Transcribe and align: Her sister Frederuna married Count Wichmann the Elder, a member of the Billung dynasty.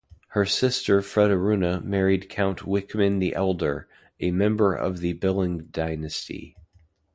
Her 0.29 0.47
sister 0.47 1.01
Frederuna 1.03 1.79
married 1.83 2.27
Count 2.27 2.65
Wichmann 2.65 3.19
the 3.19 3.35
Elder, 3.35 3.87
a 4.19 4.31
member 4.31 4.73
of 4.73 4.99
the 4.99 5.13
Billung 5.13 5.71
dynasty. 5.71 6.57